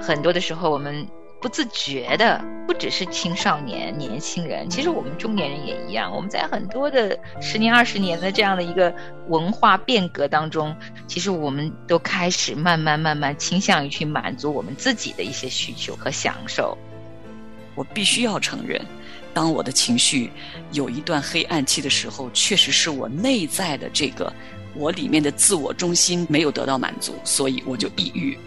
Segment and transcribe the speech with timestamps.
[0.00, 1.06] 很多的时候我们。
[1.42, 6.14] 不自觉的，不只是青少年、年轻人，其实我们中年人也一样。
[6.14, 8.94] 我们在很多的十年、二十年的这样的一个
[9.28, 10.76] 文化变革当中，
[11.06, 16.76] 其实我们都开始慢慢、慢慢倾向于去满足我们自己的一些需求和享受。
[17.74, 18.78] 我必须要承认，
[19.32, 20.30] 当我的情绪
[20.72, 24.30] 有一段黑暗期的时候，确实是我内在的这个
[24.74, 28.38] 我里面的自我中心没有得到满足，所以我就抑郁。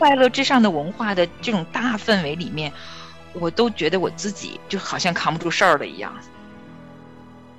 [0.00, 2.72] 快乐至上的文化的这种大氛围里面，
[3.34, 6.10] 我都觉得我自己就好像扛不住事儿了一样。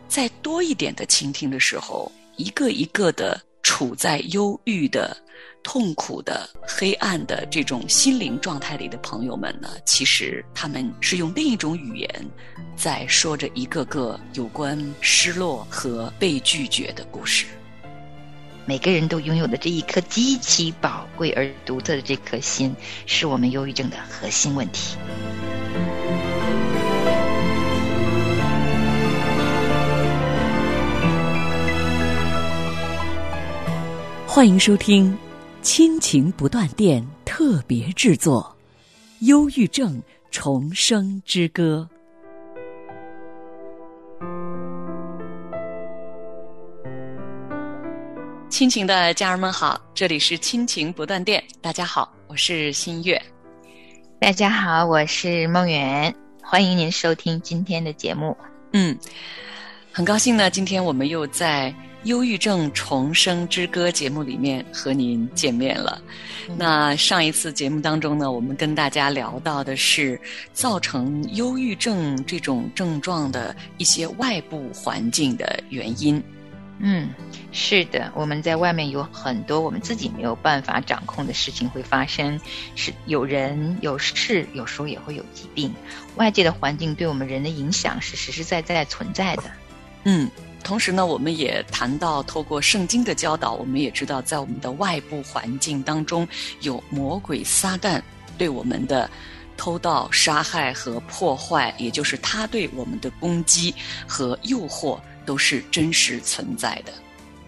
[0.07, 5.15] 在多一点的倾听的时候，一个一个的处在忧郁的、
[5.61, 12.09] 痛苦的、黑暗的这种心灵状态里的朋友们呢，其实他们是用另一种语言，
[12.75, 17.45] 在说着一个个有关失落和被拒绝的故事。
[18.65, 22.75] 每个人都拥有的这一颗极其宝贵而独特的这颗心，
[23.07, 24.95] 是我们忧郁症的核心问题。
[34.27, 35.11] 欢迎收听
[35.61, 38.55] 《亲情不断电》特别制作，
[39.25, 41.89] 《忧郁症重生之歌》。
[48.61, 51.43] 亲情的家人们好，这里是亲情不断电。
[51.61, 53.19] 大家好，我是新月。
[54.19, 56.13] 大家好，我是梦圆。
[56.43, 58.37] 欢迎您收听今天的节目。
[58.73, 58.95] 嗯，
[59.91, 61.73] 很高兴呢，今天我们又在
[62.07, 65.99] 《忧郁症重生之歌》节目里面和您见面了。
[66.55, 70.21] 那上一次节目当中呢，我们跟大家聊到的是
[70.53, 76.23] 造成忧郁症这种症状的一些外部环境的原因。
[76.83, 77.13] 嗯，
[77.51, 82.39] 是的，我们在外面有很多我们自己没有办法掌控的事情会发生，
[82.75, 85.71] 是有人有事，有时候也会有疾病，
[86.15, 89.43] 外界的环境对我们人的影响是实实在在存在的。
[90.05, 90.27] 嗯，
[90.63, 96.27] 同时呢，我们也谈到，透过圣经的教导，我们也知道，在我们的外部环境当中，
[96.61, 98.01] 有魔鬼撒旦
[98.39, 99.07] 对我们的
[99.55, 103.71] 偷盗、杀害和破坏，也就是他对我们的攻击
[104.07, 104.99] 和诱惑。
[105.25, 106.93] 都是真实存在的，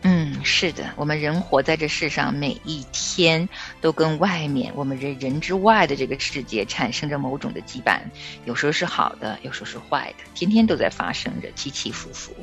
[0.03, 3.47] 嗯，是的，我们人活在这世上，每一天
[3.81, 7.99] 都跟外面我们人人之外的这个世界产生着某种的羁绊，
[8.45, 12.33] 有时候是好的，有时候是坏的，天天都在发生着起起伏伏。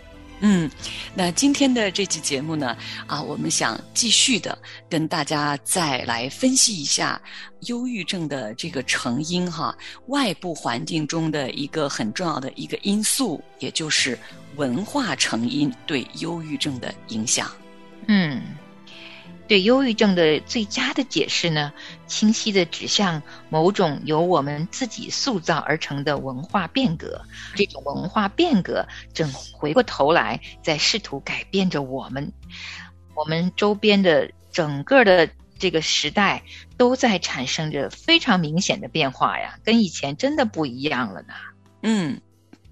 [0.41, 0.71] 嗯，
[1.15, 4.57] 那今天的这期节目呢，啊，我们想继续的
[4.89, 7.21] 跟大家再来分析一下
[7.67, 14.19] 忧郁症的这个成因哈，外部环境中的一个很重要的一个因素，也就是
[14.57, 17.51] 文化成因对忧郁症的影响。
[18.09, 18.43] 嗯。
[19.51, 21.73] 对忧郁症的最佳的解释呢，
[22.07, 27.21] 清晰的指向某种由我们自己塑造而成的文化变革。
[27.57, 32.33] 这种文化变革正回过头来在试图改变着我们，
[33.17, 35.29] 我们周边的整个的
[35.59, 36.45] 这个时代
[36.77, 41.35] 都在产生着非常明显的变化呀，跟以前真的不一样了呢。
[41.83, 42.21] 嗯，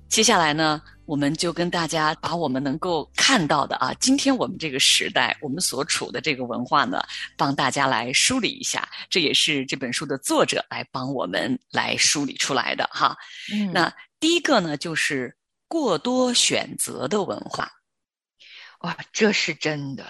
[0.08, 0.80] 接下来呢？
[1.08, 7.02] 我们就跟大家把我们能够看到的啊，今天我们这个时代，我们所处的这个文化呢，
[7.34, 8.86] 帮大家来梳理一下。
[9.08, 13.16] 这也是这本书的作者来帮我们来梳理出来的哈。
[13.50, 15.34] 嗯，那第一个呢，就是
[15.66, 17.70] 过多选择的文化。
[18.80, 20.06] 哇，这是真的。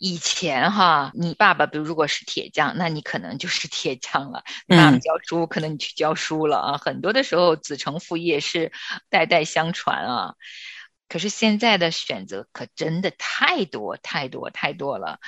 [0.00, 6.78] 以前哈，你爸爸比如如果是铁匠，那你可能就是铁匠了；爸爸教书，可能你去教书了啊。
[6.78, 8.72] 很多的时候，子承父业是
[9.10, 10.34] 代代相传啊。
[11.06, 15.18] 可是现在的选择可真的太多太多太多了，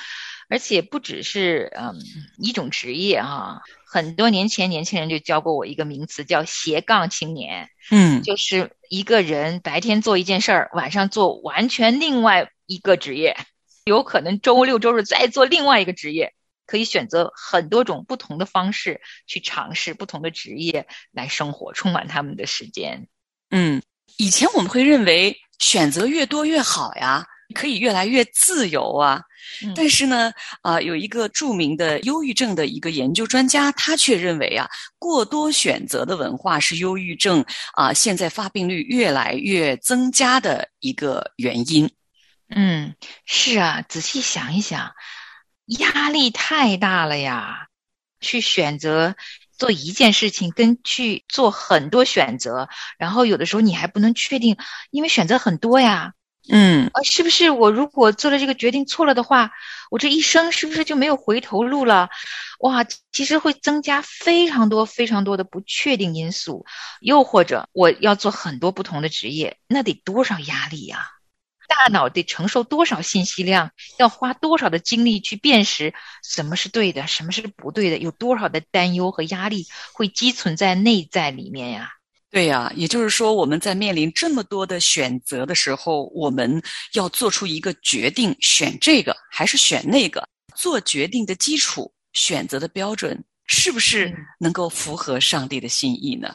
[0.49, 1.95] 而且不只是嗯
[2.39, 3.61] 一种职业哈。
[3.85, 7.69] 很多年前，年轻人就教过我一个名词，叫斜杠青年。
[7.91, 13.37] 嗯，就是一个人白天做一件事儿，晚上做完全另外一个职业。
[13.85, 16.33] 有可能周六周日再做另外一个职业，
[16.67, 23.09] 可以选择很多种不同的方式去尝试不同的职业来生活，充满他们的时间。
[23.51, 23.83] 嗯，
[24.19, 29.21] 以前我们会认为选择越多越好呀，可以越来越自由啊。
[29.75, 30.33] 但是呢，
[30.63, 34.69] 啊，有一个著名的忧郁症的一个研究专家，他却认为啊，
[34.99, 37.45] 过多选择的文化是忧郁症
[37.75, 41.91] 啊现在发病率越来越增加的一个原因。
[42.55, 42.95] 嗯，
[43.25, 44.93] 是啊，仔细想一想，
[45.67, 47.69] 压力太大了呀！
[48.21, 49.17] 去选择
[49.59, 52.69] 做一件事情，跟去做很多选择，
[52.99, 54.57] 然后有的时候你还不能确定，
[54.91, 56.13] 因为选择很多呀，
[56.49, 59.51] 嗯，啊，是不是我如果做了这个决定错了的话，
[59.91, 62.11] 我这一生是不是就没有回头路了？
[62.61, 66.65] 哇，其实会增加非常多非常多的不确定因素。
[67.01, 71.09] 又或者我要做很多不同的职业，那得多少压力呀？
[71.73, 73.71] 大脑得承受多少信息量？
[73.99, 77.97] 要花多少的精力去辨识什么是对的，什么是不对的？
[77.99, 81.89] 有多少的担忧和压力会积存在内在里面呀？
[82.31, 90.27] 对呀，也就是说，我们在面临这么多的选择的时候，我们要做出一个决定：选这个还是选那个？
[90.55, 96.29] 做决定的基础、选择的标准，是不是能够符合上帝的心意呢？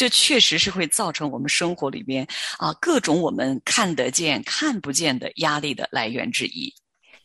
[0.00, 2.26] 这确实是会造成我们生活里边
[2.56, 6.72] 啊各种我们看得见、看不见的压力的来源之一。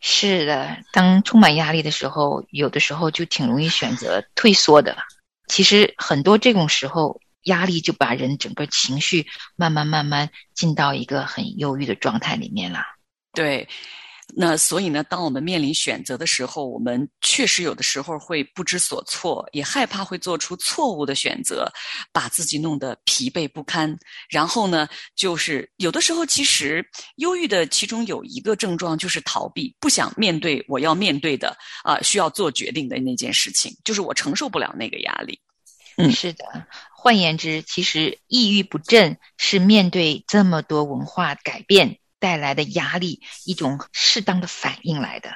[0.02, 4.98] 是的，当充满压力的时候，有的时候就挺容易选择退缩的。
[5.48, 7.22] 其实很多这种时候。
[7.46, 12.80] 压力就把人整个情绪慢慢慢慢进到一个很忧郁的状态里面了。
[13.34, 13.70] 对，
[14.34, 21.72] 那所以呢，当我们面临选择的时候，我们确实有的时候会不知所措，也害怕会做出错误的选择，
[22.12, 23.96] 把自己弄得疲惫不堪。
[24.28, 26.84] 然后呢，就是有的时候其实
[27.18, 35.40] 忧郁的其中有一个症状就是逃避，不想面对我要面对的啊需要做决定的那件事情，就是我承受不了那个压力。
[35.98, 36.44] 嗯，是的。
[36.98, 45.30] 换言之，其实抑郁不振是面对这么多文化改变带来的压力一种适当的反应来的。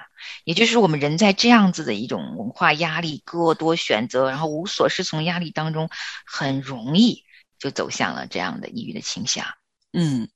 [0.43, 5.89] 也就是我们人在这样子的一种文化压力、过多选择，然后无所适从压力当中，
[6.25, 7.23] 很容易
[7.59, 9.45] 就走向了这样的抑郁的倾向。
[9.93, 10.27] 嗯，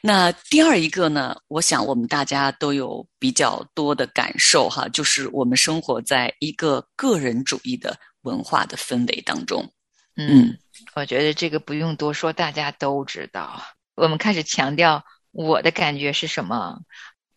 [0.00, 7.98] 那第二一个呢，我想我们大家都有比较多的感受哈，就是我们生活在一个个人主义的。
[8.22, 9.66] 文化的氛围当中，
[10.14, 10.58] 嗯，
[10.94, 13.62] 我觉得这个不用多说，大家都知道。
[13.94, 16.80] 我们开始强调我的感觉是什么，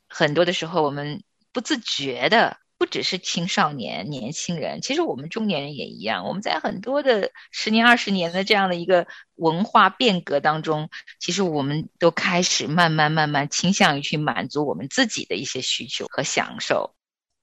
[0.08, 6.26] 很多的时候我们不自觉的，不只是青少年、年轻人，其实我们中年人也一样。
[6.26, 16.96] 我们在很多的十年、二十年的这样的一个文化变革当中，其实我们都开始慢慢、慢慢倾向于去满足我们自己的一些需求和享受。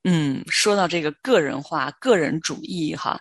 [0.03, 3.21] 嗯，说到这个个人化、个人主义，哈，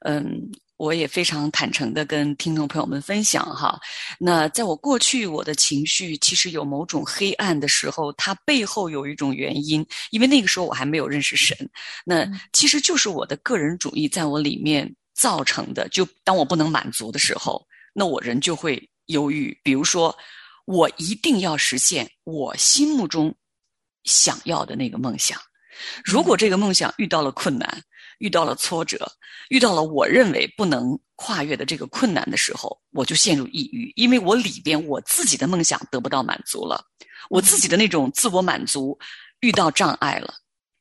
[0.00, 3.78] 嗯，我也非常坦诚的跟听众朋友们分享哈。
[4.18, 11.56] 那在我过去，我的情绪其实有某种黑暗的时候，它背后有一种原因，因为那个时候我还没有认识神。
[12.04, 15.88] 那其实就是我的个人主义在我里面造成的。
[15.88, 19.58] 就当我不能满足的时候，那我人就会忧郁。
[19.64, 20.16] 比如说，
[20.64, 23.34] 我一定要实现我心目中
[24.04, 25.36] 想要的那个梦想。
[26.04, 27.82] 如果这个梦想遇到了困难，
[28.18, 29.10] 遇到了挫折，
[29.48, 36.84] 遇到了我认为不能跨越的这个困难的时候，我就陷入抑郁，因为我里边我自己的梦想得不到满足了，
[37.30, 38.98] 我自己的那种自我满足
[39.40, 40.34] 遇到障碍了，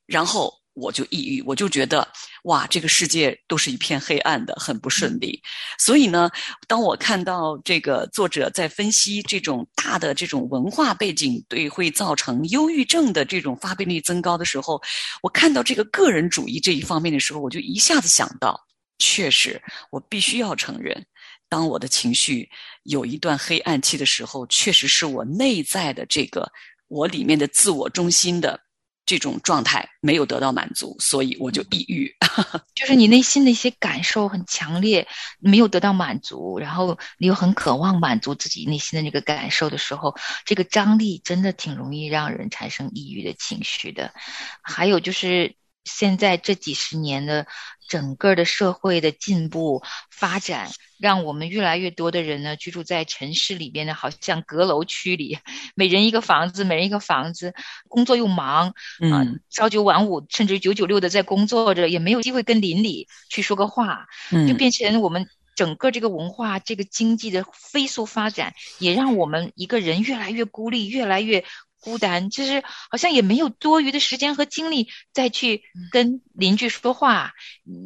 [0.06, 0.54] 然后。
[0.80, 2.08] 我就抑郁，我就觉得
[2.44, 5.42] 哇，这个世界都是一片黑暗的，很不顺利。
[5.80, 6.30] 所以呢，
[6.68, 14.80] 当我看到这个作者在分析这种大的这种文化背景对会造成忧郁症的这种发病率增高的时候，
[15.24, 18.60] 我看到这个个人主义这一方面的时候，我就一下子想到，
[19.00, 19.60] 确实，
[19.90, 21.04] 我必须要承认，
[21.50, 22.48] 当我的情绪
[22.84, 26.48] 有一段黑暗期的时候，确实是我内在的这个
[26.88, 28.67] 我里面的自我中心的。
[29.08, 32.14] 这种状态没有得到满足，所以我就抑郁。
[32.76, 35.08] 就是你内心的一些感受很强烈，
[35.40, 40.16] 没有得到满足，然后你又很渴望满足自己内心的那个感受的时候，
[40.46, 44.14] 这个张力真的挺容易让人产生抑郁的情绪的。
[44.62, 45.56] 还有就是
[45.88, 47.48] 现在这几十年的。
[47.90, 55.40] 整个的社会的进步发展，让我们越来越多的人呢居住在城市里边呢，好像阁楼区里，
[55.74, 57.54] 每人一个房子，每人一个房子，
[57.88, 71.46] 工作又忙，嗯，朝九晚五，甚至九九六的在工作着，也没有机会跟邻里去说个话，嗯就变成我们整个这个文化、这个经济的飞速发展，也让我们一个人越来越孤立，越来越。
[71.80, 77.34] 孤单，就是好像也没有多余的时间和精力再去跟邻居说话，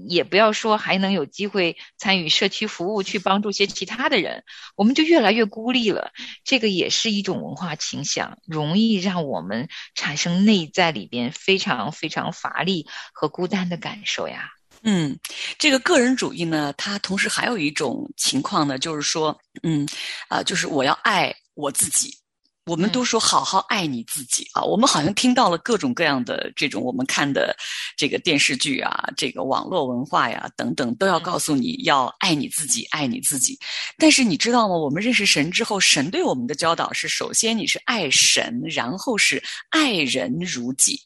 [0.07, 4.43] 也不要说还能有机会参与社区服务，去帮助些其他的人，
[4.75, 6.11] 我们就越来越孤立了。
[6.43, 14.49] 这个也是一种文化倾向，容易让我们产生内在里边非常非常乏力和孤单的感受呀。
[14.83, 15.19] 嗯，
[15.59, 19.87] 这个个人主义呢，它同时还有一种情况呢，就是说，嗯，
[20.27, 22.20] 啊，就是我要爱我自己。
[22.65, 27.55] 我们都说好好爱你自己啊，我们好像听到了各种各样的这种我们看的
[27.97, 33.57] 这个电视剧啊，这个网络文化呀等等，都要告诉你要爱你自己，爱你自己。
[33.97, 34.75] 但是你知道吗？
[34.75, 39.41] 我们认识神之后，神对我们的教导是：首先你是爱神，然后是
[39.71, 41.01] 爱人如己。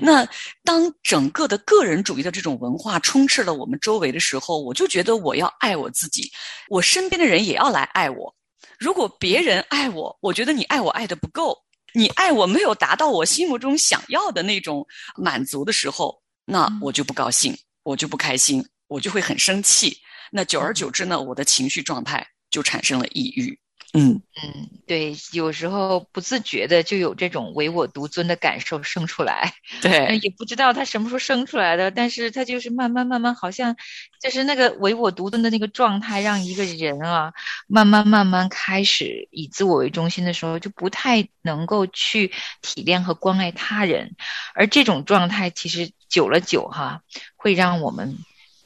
[0.00, 0.26] 那
[0.64, 6.30] 当整个的个人主义的这种文化充斥了我们周围的时候，我就觉得我要爱我自己，
[6.68, 8.34] 我身边的人也要来爱我。
[8.82, 11.56] 如果别人爱我，我觉得你爱我爱的不够，
[11.94, 14.84] 你爱我没有达到我心目中想要的那种
[15.14, 19.96] 满足的时候，那我就不高兴，我就不开心，我就会很生气。
[20.32, 23.56] 那久而久之呢，我的情绪状态就产生了抑郁。
[23.92, 24.22] 嗯。
[24.42, 33.76] 嗯，对，有时候不自觉的就有这种唯我独尊的感受生出来， 对，也不知道他什么时候生出来的，但是他就是慢慢慢慢，好像
[34.22, 37.32] 就是那个唯我独尊的那个状态，让一个人啊，
[37.68, 42.32] 慢慢慢慢开始以自我为中心的时候，就不太能够去
[42.62, 44.16] 体谅和关爱他人，
[44.54, 47.02] 而这种状态其实久了久哈，
[47.36, 48.16] 会让我们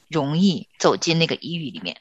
[0.07, 1.97] 容易走进那个抑郁里面。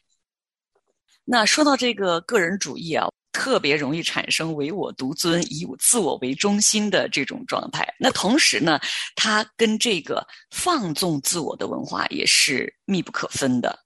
[1.26, 3.06] 那说到这个个人主义啊。
[3.32, 7.86] 特别容易产生唯我独尊、以自我为中心的这种状态。
[7.98, 8.80] 那同时呢，
[9.14, 13.78] 它跟这个放纵自我的文化也是密不可分的。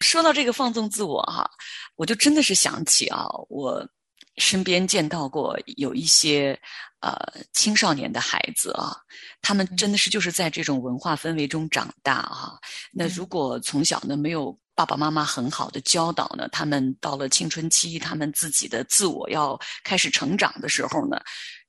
[0.00, 1.48] 说到这个放纵自我哈，
[1.94, 3.88] 我就真的是想起啊，我
[4.38, 6.60] 身边见到过有一些
[7.00, 7.16] 呃
[7.52, 8.96] 青少年的孩子啊，
[9.40, 12.58] 他们真的是就是在这种文化氛围中长大哈。
[12.92, 14.58] 那如果从小呢没有。
[14.76, 21.18] 爸爸妈妈很好的教导呢，他们到了青春期，他们自己的自我要开始成长的时候呢，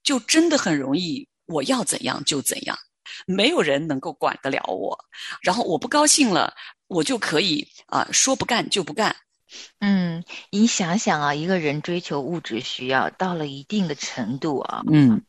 [0.03, 2.77] 就真的很容易，我要怎样就怎样，
[3.25, 4.99] 没有人能够管得了我。
[5.41, 6.53] 然后我不高兴了，
[6.87, 9.15] 我就可以啊说不干就不干。
[9.79, 15.23] 嗯，你想想啊，一个人追求物质需要到了一定的程度啊，嗯，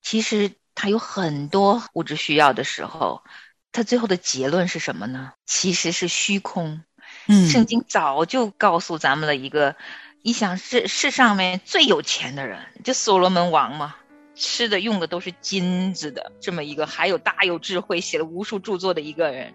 [0.00, 3.24] 其实他有很多物质需要的时候，
[3.72, 5.32] 他最后的结论是什么呢？
[5.44, 6.84] 其实是虚空。
[7.26, 9.74] 圣经早就告诉咱们了一个，
[10.22, 13.96] 你想世世上面最有钱的人，就所罗门王嘛，
[14.34, 19.54] 吃的用的都是金子的，这么一个还有大有智慧，写了无数著作的一个人，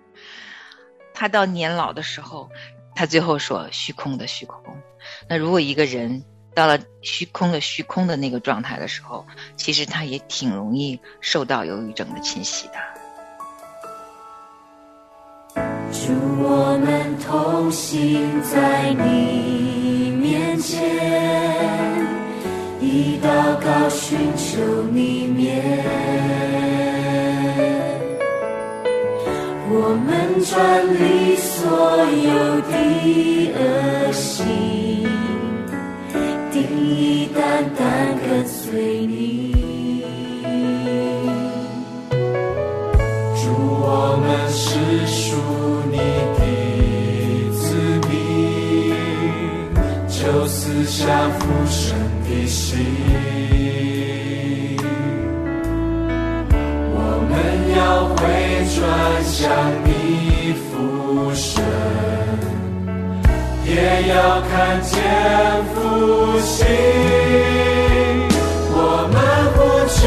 [1.14, 2.50] 他到年老的时候，
[2.96, 4.62] 他最后说虚空的虚空。
[5.30, 6.24] 那如果一个人
[6.54, 9.26] 到了虚空的虚空的那个状态的时候，
[9.56, 13.01] 其实他也挺容易受到忧郁症的侵袭的。
[16.04, 16.08] 祝
[16.40, 20.82] 我们同行在你面前，
[22.80, 23.30] 一祷
[23.64, 24.60] 告寻求
[24.92, 25.86] 你面。
[29.70, 30.10] 我们
[30.44, 30.58] 转
[31.00, 32.74] 离所有的
[33.54, 34.44] 恶行，
[36.52, 39.54] 定义单单跟随你。
[43.36, 45.61] 祝我们是属。
[50.92, 51.08] 下
[51.40, 52.86] 浮生的心，
[56.92, 56.98] 我
[57.30, 57.32] 们
[57.78, 57.80] 要
[58.10, 58.20] 回
[58.76, 58.78] 转
[59.24, 59.40] 向
[59.86, 59.90] 你
[60.54, 61.64] 浮生，
[63.66, 63.72] 也
[64.10, 64.92] 要看见
[65.74, 66.68] 复兴。
[68.74, 68.78] 我
[69.14, 69.16] 们
[69.56, 69.58] 不
[69.88, 70.00] 求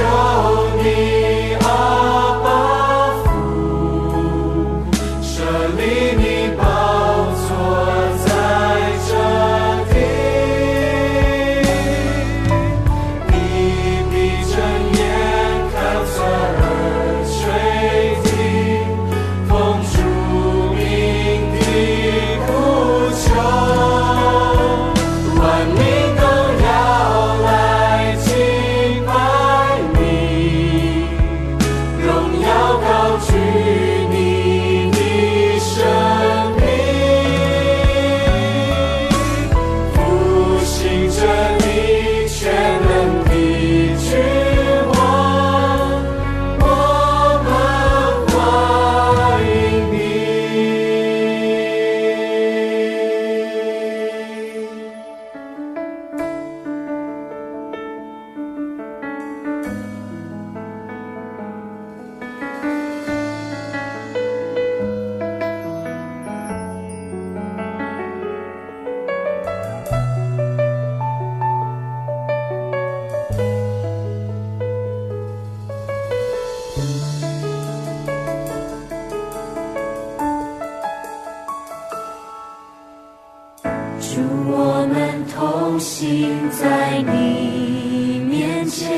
[86.94, 88.88] 在你面前，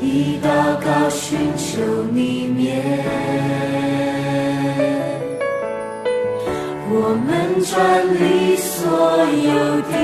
[0.00, 0.46] 以祷
[0.80, 1.82] 告寻求
[2.12, 2.80] 你面。
[6.88, 6.92] 我
[7.26, 7.74] 们转
[8.20, 8.86] 离所
[9.50, 9.94] 有的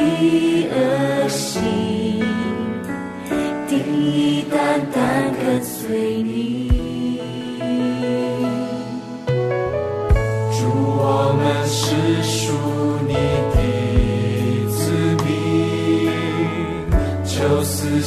[0.73, 1.63] 恶行，
[3.69, 6.52] 定义单单跟随你。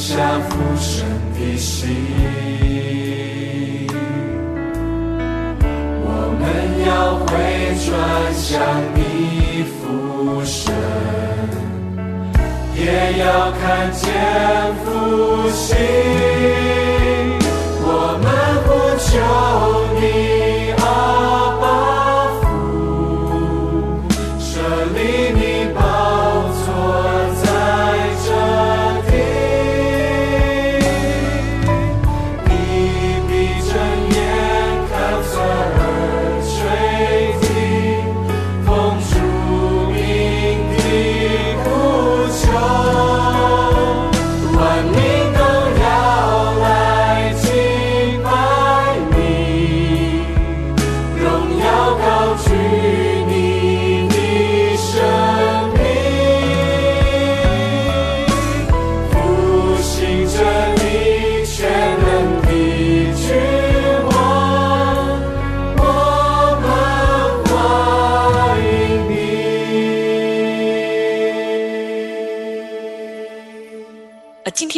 [0.08, 1.90] 下浮生的心。
[6.00, 6.08] 我
[6.38, 6.46] 们
[6.86, 7.26] 要回
[7.84, 7.84] 转
[8.32, 8.46] 向
[8.94, 9.00] 你
[9.64, 10.72] 父神，
[12.76, 14.04] 也要看见
[14.84, 15.74] 复兴。
[17.82, 17.90] 我
[18.22, 18.24] 们
[18.62, 18.68] 不
[19.02, 19.10] 求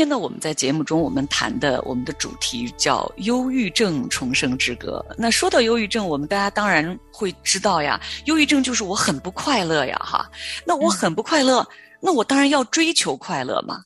[0.08, 5.04] 天呢，我们在节目中我们谈的我们的主题叫“忧郁症重生之歌”。
[5.18, 10.26] 那说到忧郁症，我们大家当然会知道呀，忧郁症就是我很不快乐呀，哈。
[10.64, 11.66] 那我很不快乐，
[12.00, 13.82] 那我当然要追求快乐嘛。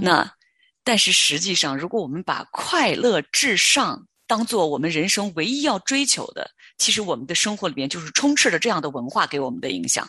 [0.00, 0.26] 那
[0.82, 10.08] 但是实际上，如果我们把快乐至上当做我们人生唯一要追求的，其实我们的生活里面就是充斥着这样的文化给我们的影响，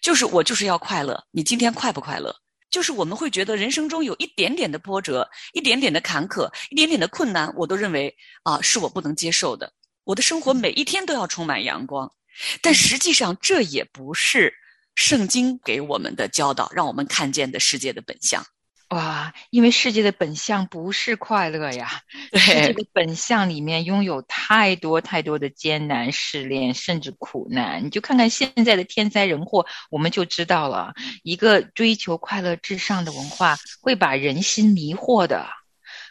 [0.00, 2.34] 就是我就是要快乐，你今天快不快乐？
[2.76, 9.72] 就是我们会觉得人生中有一点点的波折，一点点的坎坷，一点点的困难，我都认为啊是我不能接受的。
[10.04, 12.12] 我的生活每一天都要充满阳光，
[12.60, 14.52] 但实际上这也不是
[14.94, 18.44] 圣经给我们的教导，让我们看见的世界的本相。
[18.90, 27.84] 哇，因为世界的本相不是快乐呀， 对世界的本相里面拥有太多太多的艰难试炼，甚至苦难。
[27.84, 30.94] 你就看看现在的天灾人祸，我们就知道了，
[31.24, 35.48] 一个追求快乐至上的文化会把人心迷惑的，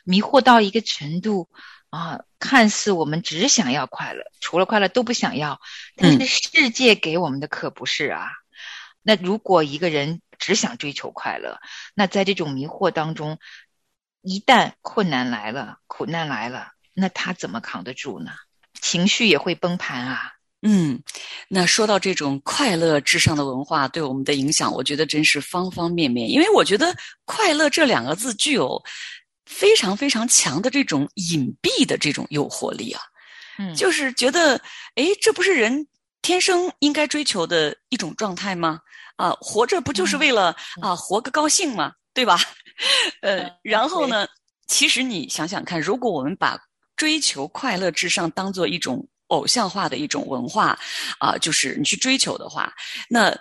[0.04, 1.48] 迷惑到一个程度
[1.92, 5.62] 啊，看似我们只想要快乐，除了快乐都不想要，
[5.96, 8.28] 但是世界给我们的可不是啊。
[9.08, 11.60] 那如果一个人只想追求快乐，
[11.94, 13.38] 那在这种迷惑当中，
[14.22, 18.32] 一旦困难来了、苦难来了，那他怎么扛得住呢？
[18.82, 20.32] 情绪也会崩盘啊！
[20.62, 21.02] 嗯，
[21.48, 26.30] 那说到这种快乐至上的文化对我们的影响，我觉得真是方方面面。
[26.30, 26.96] 因为我觉得
[27.26, 28.84] “快乐”这两个字具有
[29.46, 33.02] 非常非常强的这种隐蔽的这种诱惑力啊，
[33.60, 34.60] 嗯，就是觉得，
[34.96, 35.88] 哎，这不是人
[36.24, 38.80] 天生应该追求的一种状态吗？
[39.16, 41.94] 啊，活着不就是为了啊活个高兴吗？
[42.14, 42.40] 对吧？
[43.22, 44.28] 呃，然后呢，
[44.68, 46.58] 其实你想想看，如果我们把
[46.96, 50.78] 追求快乐至上当做一种偶像化的一种文化
[51.20, 52.74] 啊，就是你去追求的话，
[53.10, 53.36] 那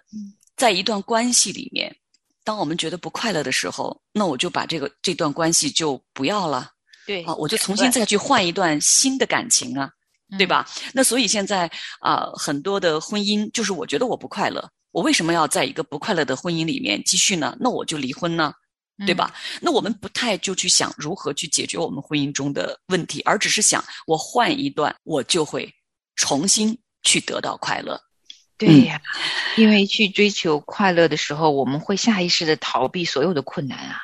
[0.57, 1.95] 在一段关系里面，
[2.43, 6.71] 当我们觉得不快乐的时候，那我就把这个这段关系就不要了
[7.07, 9.91] 对啊，我就重新再去换一段新的感情啊，
[10.39, 10.67] 对吧？
[10.93, 17.57] 那所以现在啊，很多的婚姻就是我觉得我不快乐，我为什么要在一个不快乐的婚姻里面继续呢？
[17.59, 18.55] 那我就离婚呢？
[19.05, 19.35] 对吧？
[19.61, 25.69] 那我们不太就去想如何去解决我们婚姻中的问题，而只是想我换一段，我就会
[26.15, 28.01] 重新去得到快乐。
[28.57, 29.03] 对呀，
[29.57, 33.99] 因为去追求快乐的时候，我们会下意识的逃避所有的困难啊。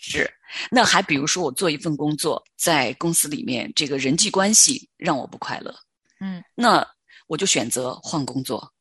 [0.00, 0.32] 是，
[0.70, 5.74] 那还比如说我做一份工作，在公司里面这个人际关系让我不快乐，
[6.20, 6.86] 嗯，那
[7.26, 8.72] 我就选择换工作。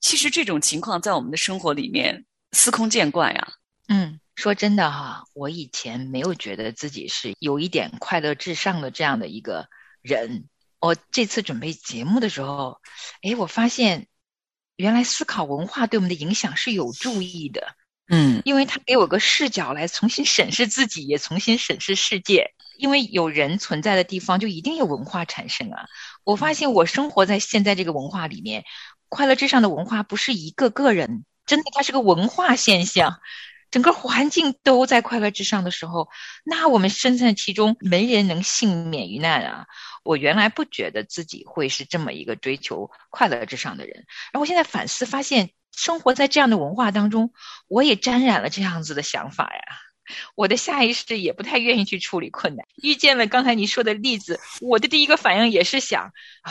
[0.00, 3.52] 其实这种情况在我们的生活里面司空见惯呀。
[3.88, 9.68] 嗯，说真的哈，我以前没有觉得自己是有一点快乐至上的这样的一个
[10.00, 10.48] 人。
[10.80, 12.78] 我这次准备节目的时候，
[13.22, 14.06] 哎，我发现
[14.76, 17.74] 原来思考文化对我们的影响是有注意的，
[18.08, 22.52] 嗯因为他给我个视角来重新审视自己，也重新审视世界。
[22.76, 25.86] 因为有人存在的地方，就一定有文化产生啊。
[26.24, 28.64] 我发现我生活在现在这个文化里面，
[29.14, 33.20] 快乐至上的文化不是一个个人，真的它是个文化现象。
[33.70, 36.08] 整个环境都在快乐至上的时候，
[36.44, 39.66] 那我们身在其中，没人能幸免于难啊！
[40.02, 47.32] 我原来不觉得自己会是这么一个追求快乐至上的人，然后现在反思发现，生活在这样的文化当中，
[47.68, 49.60] 我也沾染了这样子的想法呀。
[50.34, 56.50] 我的下意识也不太愿意去处理困难，遇见了刚才你说的例子，我的第一个反应也是想啊，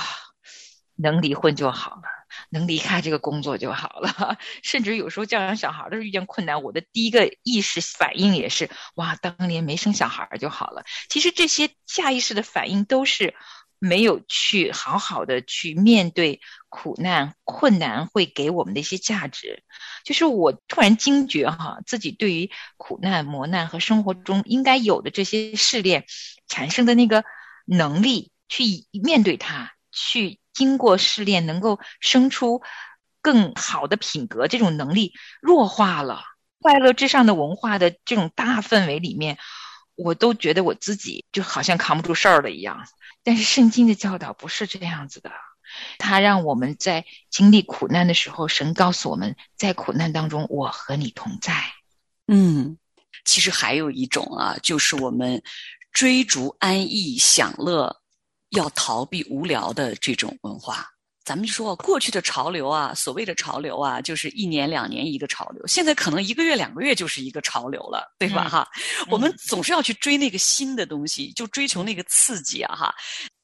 [0.95, 2.03] 能离婚就好了。
[2.49, 10.83] 能离开这个工作就好了， 甚至有时候教养小孩的时候遇见困难，我的第一个意识反应也是哇，当年没生小孩就好了。
[11.09, 13.35] 其实这些下意识的反应都是
[13.79, 19.63] 没有去好好的去面对苦难、困难会给我们的一些价值。
[20.05, 26.05] 就是我突然惊觉哈，自己对于苦难、磨难和生活中应该有的这些试炼
[26.47, 27.25] 产生的那个
[27.65, 30.39] 能力，去面对它，去。
[30.53, 32.61] 经过试炼，能够生出
[33.21, 36.23] 更好的品格，这种能力弱化了。
[36.61, 39.37] 快乐至上的文化的这种大氛围里面，
[39.95, 42.87] 我都觉得我自己就好像扛不住事儿了一样。
[43.23, 45.31] 但是圣经的教导不是这样子的，
[45.97, 51.53] 它让我们在经历苦难的时候，神告诉我们在苦难当中，我和你同在。
[52.27, 52.77] 嗯，
[53.25, 55.41] 其实还有一种啊，就是我们
[55.91, 58.01] 追逐安逸享乐。
[58.55, 60.87] 要逃避无聊的这种文化，
[61.25, 68.47] 咱们就说过去的潮流啊，所谓的潮流啊，就是一年两年一个潮流，现在可能一个月两个月就是一个潮流了，对吧？
[68.49, 68.67] 哈，
[69.09, 72.75] 我们总是要去追那个新的东西，就追求那个刺激啊！
[72.75, 72.95] 哈，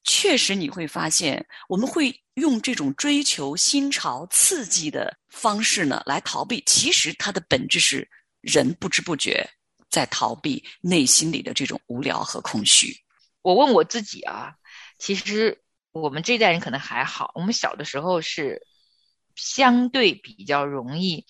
[0.04, 8.08] 确实你会发现，我们会用这种追求新潮刺激的方式呢来逃避，其实它的本质是
[8.41, 9.50] 人不知不觉
[9.89, 12.95] 在逃避内心里的这种无聊和空虚。
[13.41, 14.54] 我问我自己啊。
[15.00, 18.68] 其实我们这代人可能还好，我们小的时候是
[19.36, 21.26] 相对比较容易，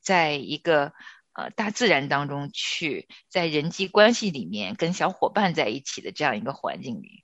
[0.00, 0.92] 在一个
[1.32, 7.22] 呃大自然当中去，在人际关系里面跟小伙伴在一起的这样一个环境里。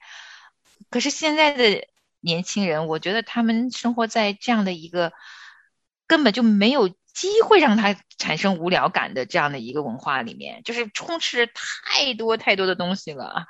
[0.88, 1.87] 可是现在的
[2.20, 5.12] 年轻人，我觉得他们生活在这样的一个
[6.07, 13.46] 根本就没有机会让他产生无聊感的这样的一个文化里面，就是充斥着太多太多的东西了啊。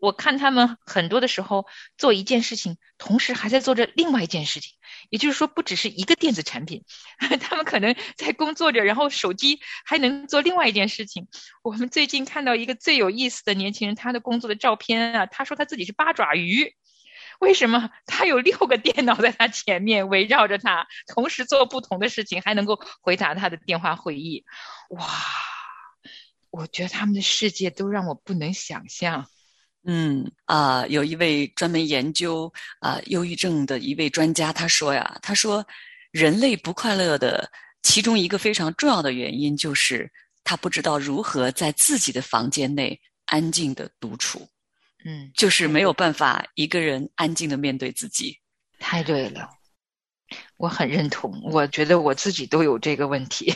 [0.00, 1.66] 我看他们很多的时候
[1.98, 4.72] 做一件事情，同时还在做着另外一件事情，
[5.10, 6.84] 也就是说，不只是一个电子产品，
[7.40, 11.28] 他们可能在工作着，然后手机还能做另外一件事情。
[11.62, 16.74] 我们最近看到一个最有意思的年轻人，他的工作的照片啊，他说他自己是八爪鱼，
[17.38, 17.90] 为什么？
[18.06, 24.44] 他有六个电脑在他前面围绕着他，同时做不同的事情，还能够回答他的电话会议。
[24.90, 25.06] 哇，
[26.50, 29.28] 我觉得他们的世界都让我不能想象。
[29.84, 35.66] 嗯啊，有一位专门研究啊忧郁症的一位专家，他说呀，他说
[36.10, 37.50] 人类不快乐的
[37.82, 40.10] 其中一个非常重要的原因，就是
[40.44, 44.46] 他不知道如何在自己的房间内安静的独处。
[45.02, 48.36] 嗯，就是没有办法一个人安静的面对自己。
[48.78, 49.48] 太对了，
[50.58, 53.54] 我很认同，我觉得我自己都有这个问题。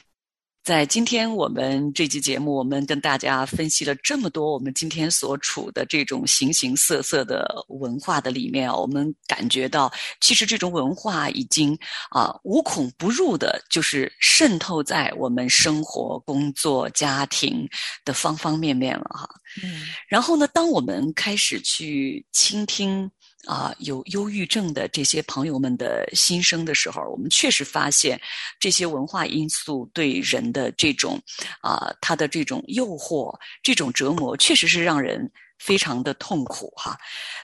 [0.65, 17.69] 在今天我们这期节目，我们跟大家分析了这么多我们今天所处的这种形形色色的文化的里面啊，我们感觉到其实这种文化已经啊无孔不入的，就是渗透在我们生活、工作、家庭
[18.03, 19.29] 的方方面面了哈。
[19.63, 23.11] 嗯，然后呢，当我们开始去倾听。
[23.47, 28.21] 啊，有忧郁症的这些朋友们的心声的时候，我们确实发现，
[28.59, 31.21] 这些文化因素对人的这种
[31.61, 36.99] 啊，他的这种诱惑、这种折磨，确实是让人非常的痛苦哈。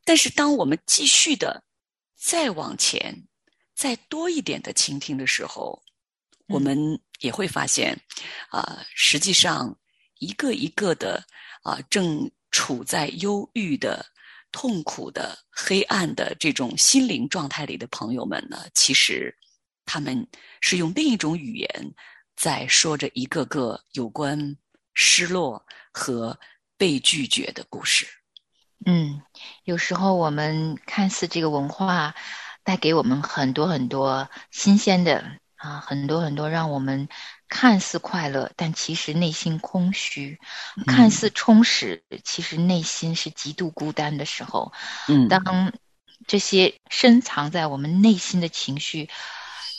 [0.04, 1.62] 但是，当我们继续的
[2.16, 3.14] 再往前、
[3.74, 5.82] 再多一点的倾听的时候，
[6.48, 7.94] 我们也会发现，
[8.48, 9.76] 啊，实际上
[10.18, 11.22] 一个一个的
[11.62, 14.06] 啊，正处在忧郁的。
[14.52, 19.36] 痛苦的、黑暗的这种心灵状态里的朋友们呢，其实
[19.84, 20.26] 他们
[20.60, 21.94] 是用另一种语言
[22.36, 24.56] 在说着一个个有关
[24.94, 26.38] 失落和
[26.76, 28.06] 被拒绝的故事。
[28.86, 29.20] 嗯，
[29.64, 32.14] 有时候我们看似这个文化
[32.64, 37.08] 带给我们很多很多新鲜的啊，很多很多让我们。
[37.52, 40.36] 看似快乐，但其实内心空虚；
[40.86, 44.72] 看似充实，其实内心是极度孤单的时候。
[45.08, 45.72] 嗯，当
[46.28, 49.08] 这些深藏在我们内心的情绪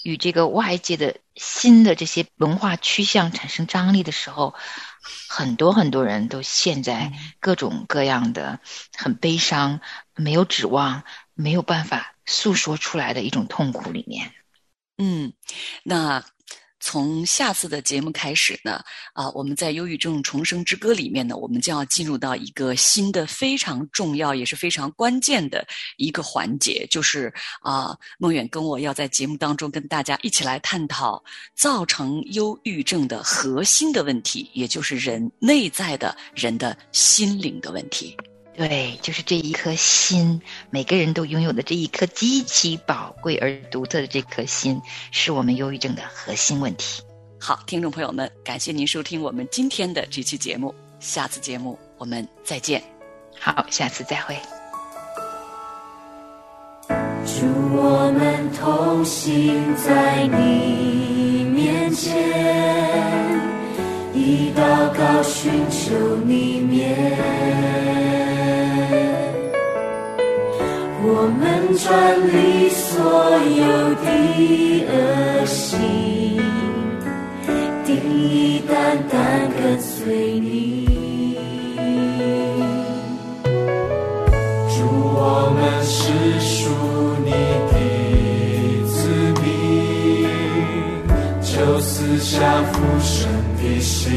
[0.04, 4.54] 与这个外界的新的这些文化趋向产生张力的时候，
[5.30, 8.60] 很多很多人都陷在各种各样的
[8.98, 9.80] 很悲伤、
[10.14, 11.04] 没有指望、
[11.36, 14.34] 没有办法诉说出来的一种痛苦里面。
[14.98, 15.34] 嗯，
[15.84, 16.24] 那。
[16.84, 25.64] 从下次的节目开始呢，啊，我们在《忧郁症重生之歌》里面呢，我们将要进入到一个新的、非常重要也是非常关键的
[25.98, 31.24] 一个环节，就是啊，梦远跟我要在节目当中跟大家一起来探讨
[31.54, 38.18] 造成忧郁症的核心的问题，也就是人内在的人的心灵的问题。
[38.54, 44.80] 对，就是这一颗心，每个人都拥有的这一颗极其宝贵而独特的这颗心，
[45.12, 47.02] 是我们忧郁症的核心问题。
[47.40, 52.84] 好，听众朋友们，感谢您收听我们今天的这期节目，下次节目我们再见。
[53.40, 54.38] 好，下次再会。
[57.26, 62.14] 祝我们同行在你面前，
[64.14, 68.01] 以祷告寻求你面。
[71.04, 71.90] 我们转
[72.32, 73.02] 离所
[73.58, 74.06] 有的
[74.88, 75.80] 恶行，
[77.84, 80.88] 定义单单跟随你。
[84.70, 86.70] 祝我们是属
[87.26, 87.32] 你
[87.72, 87.74] 的
[88.86, 88.94] 子
[89.42, 89.44] 民，
[91.42, 94.12] 就思想父神的心。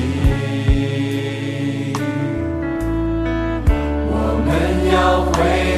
[4.07, 4.13] 我
[4.45, 4.49] 们
[4.93, 4.95] 要
[5.33, 5.33] 回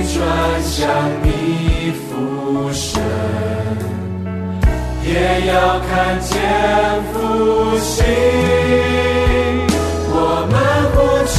[0.04, 0.86] 转向
[1.22, 3.02] 你俯身，
[5.02, 6.32] 也要看见
[7.12, 7.14] 复
[7.78, 8.04] 兴。
[10.08, 10.14] 我
[10.50, 10.54] 们
[10.94, 11.36] 不求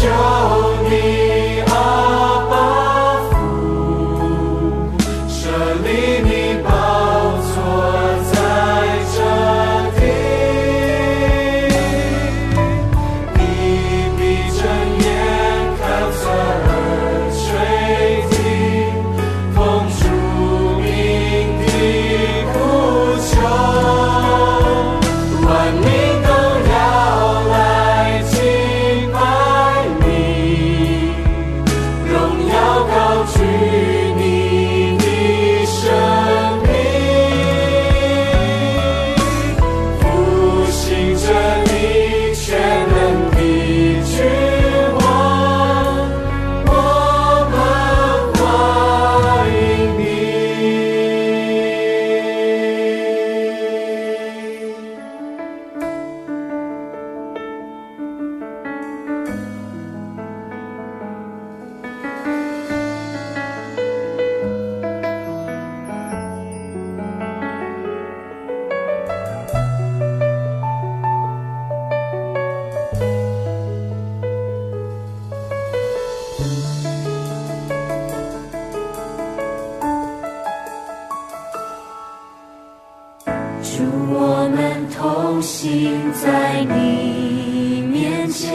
[83.78, 88.50] 祝我们同行在你面前，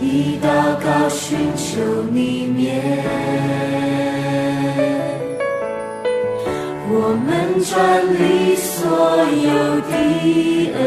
[0.00, 3.02] 以祷告寻求你面。
[6.88, 6.92] 我
[7.26, 7.26] 们
[7.64, 7.74] 转
[8.14, 8.86] 离所
[9.42, 9.92] 有的
[10.76, 10.78] 恶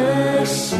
[0.45, 0.79] 行，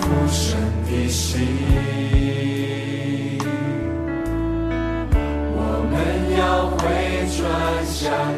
[0.00, 1.46] 父神的心。
[5.56, 5.96] 我们
[6.36, 6.78] 要回
[7.36, 7.40] 转
[7.86, 8.37] 向